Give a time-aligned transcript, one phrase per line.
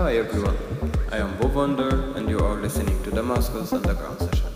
[0.00, 0.56] Hi everyone,
[1.12, 4.49] I am Bob VanDer and you are listening to Damascus Underground Session.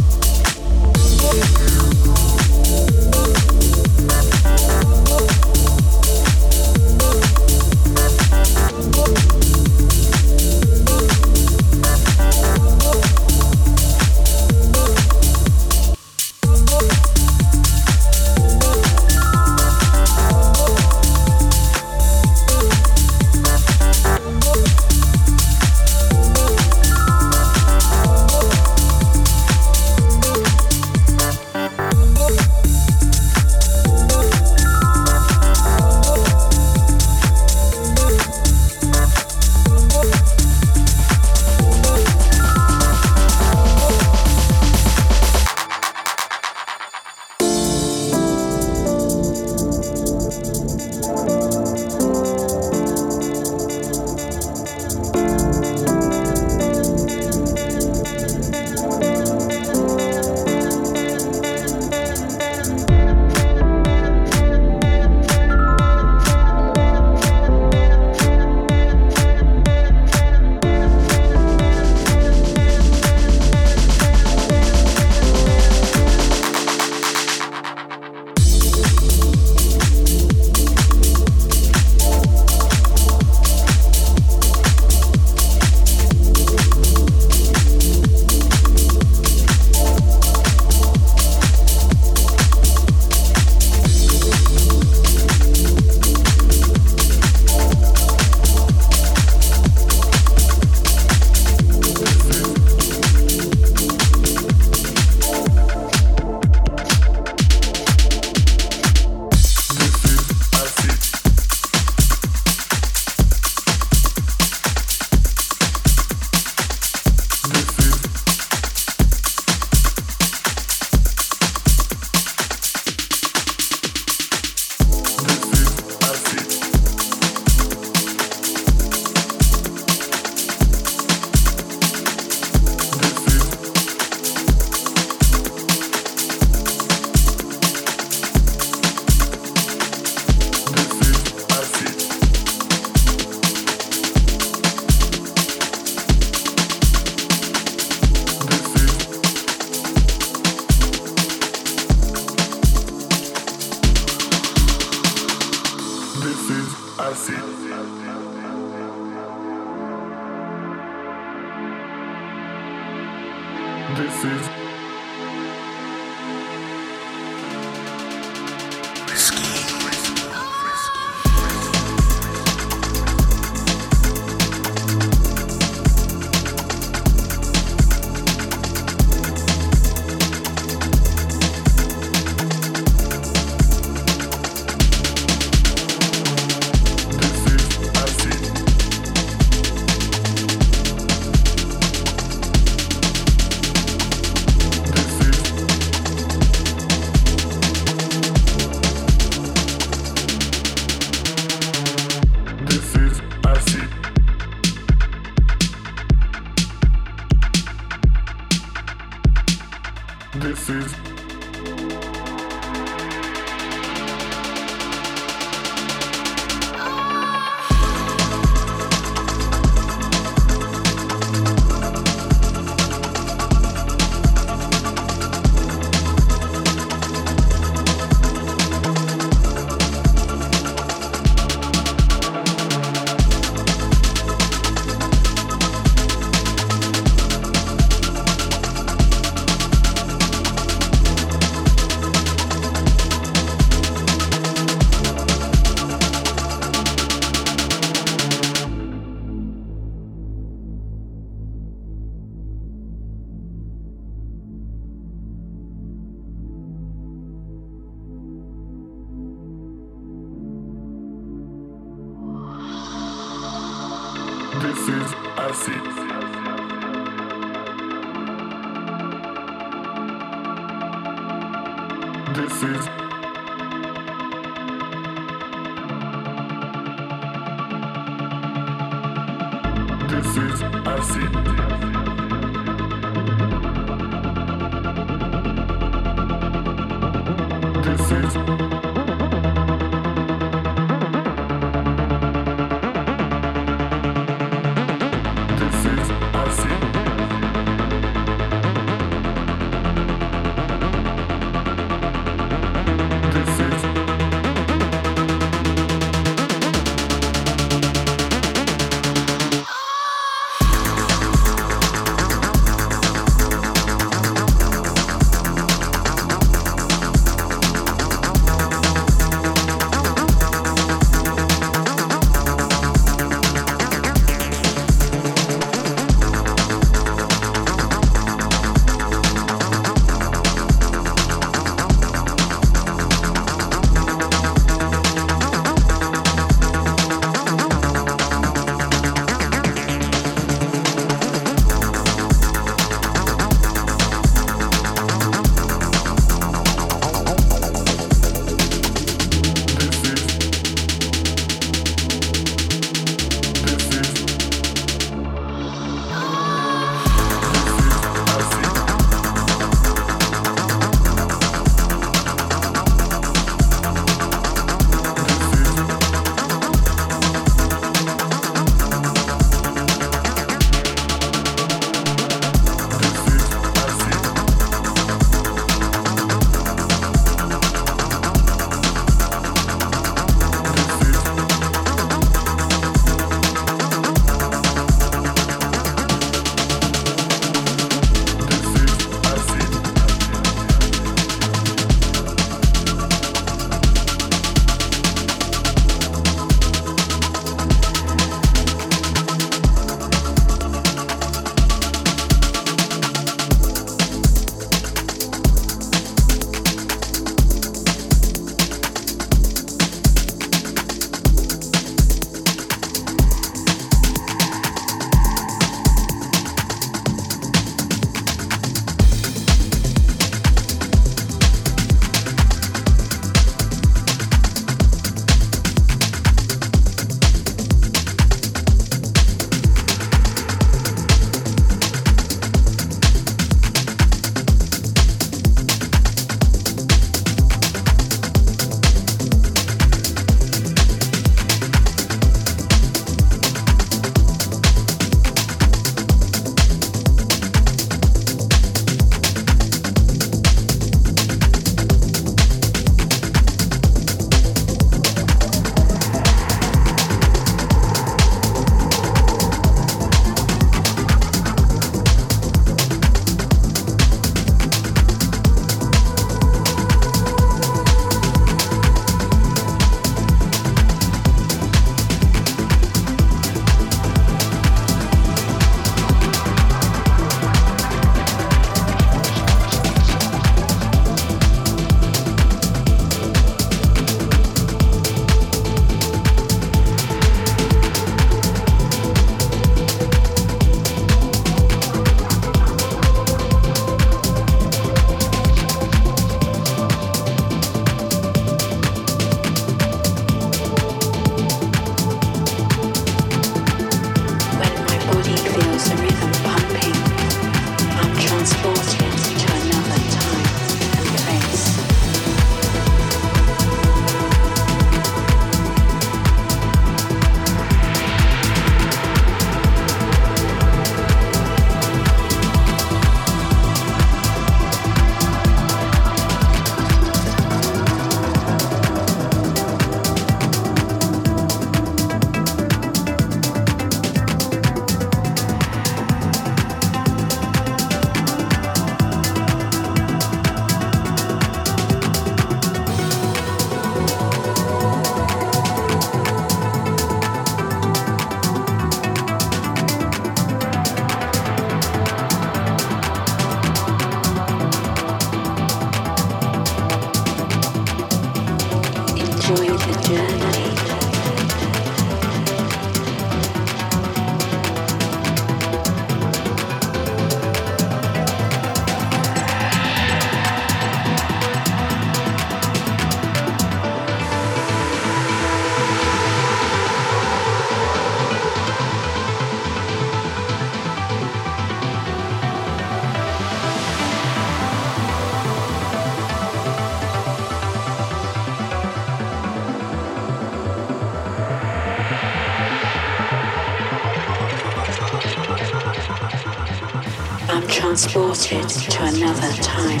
[598.34, 600.00] Transported to another time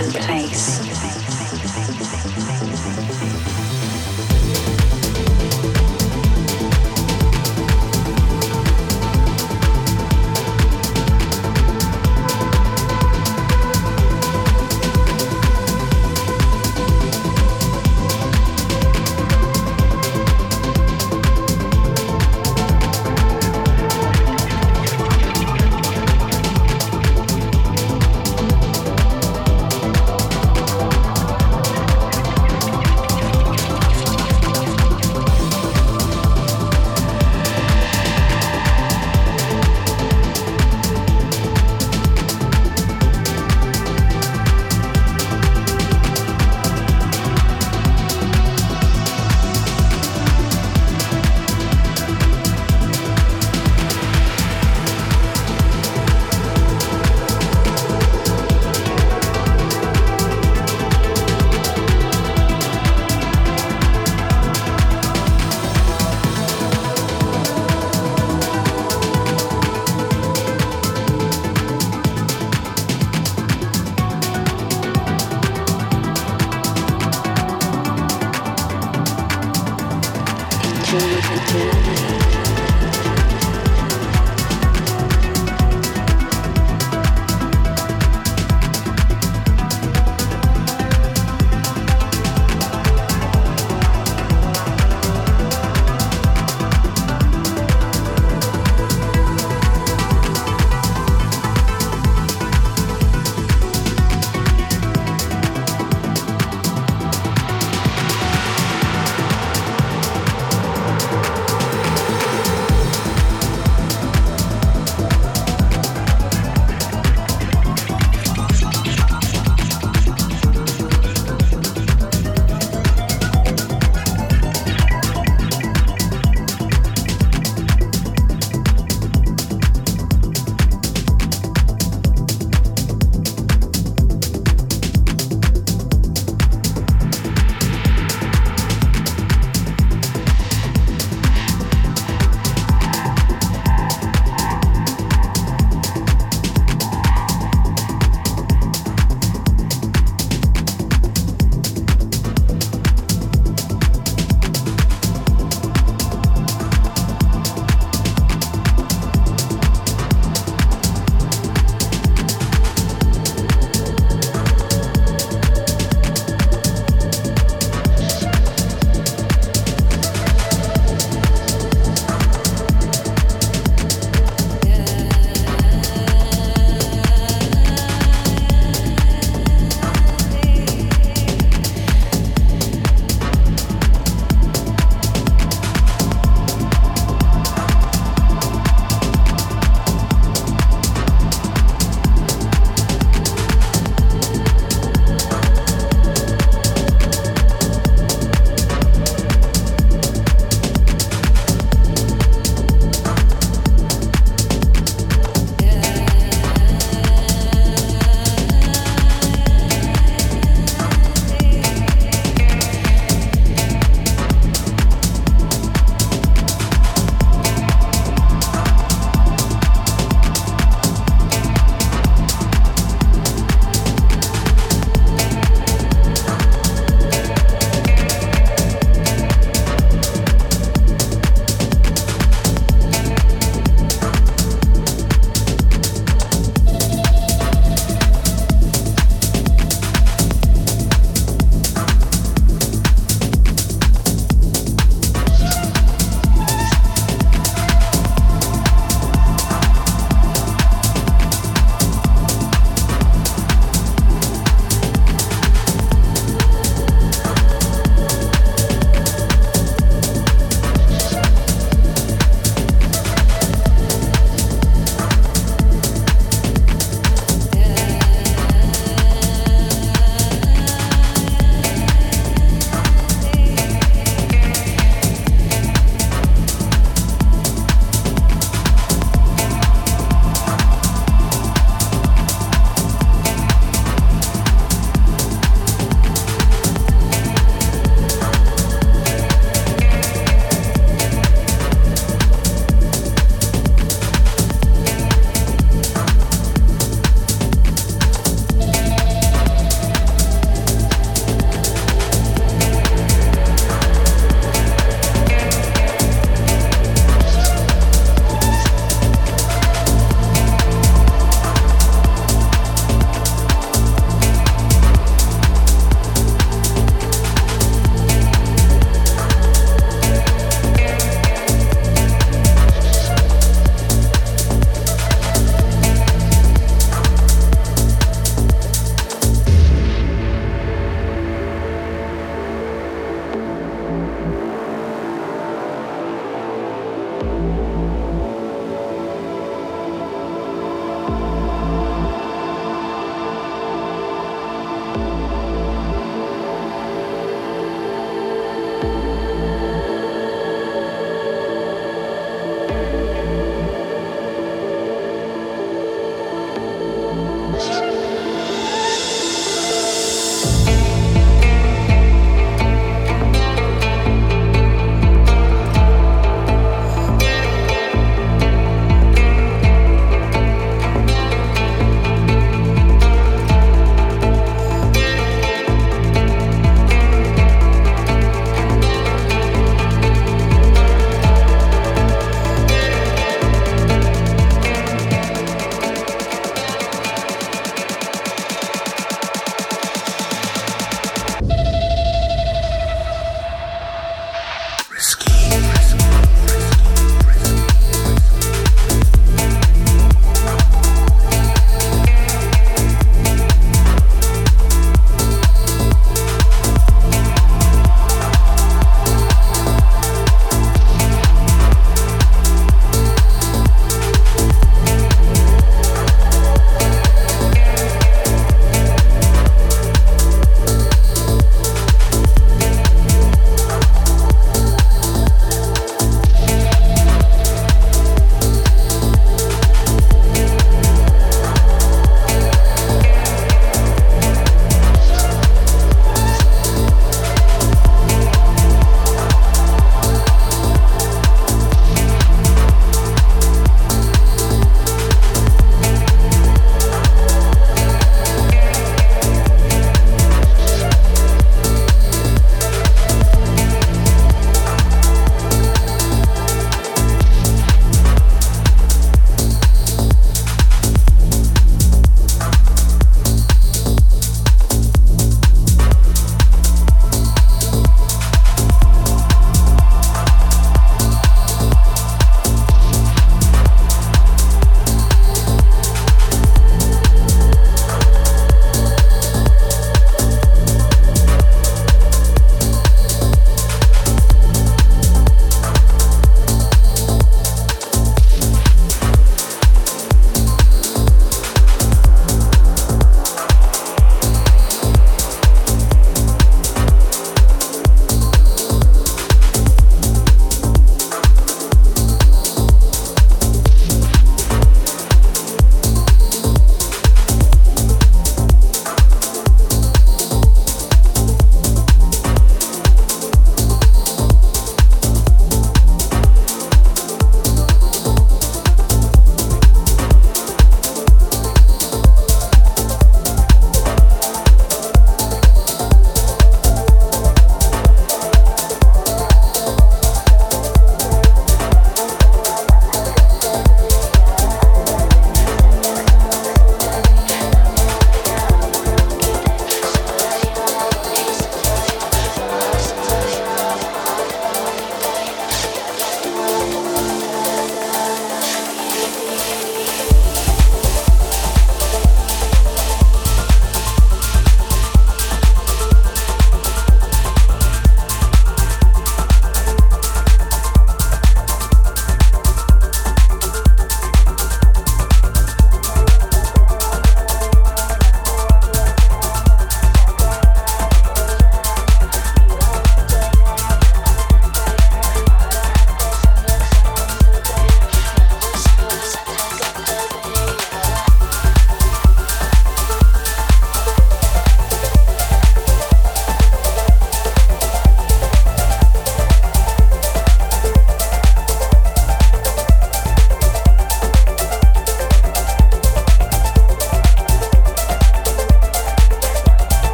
[0.00, 0.87] and place.